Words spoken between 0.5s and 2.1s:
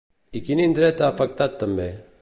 indret ha afectat també?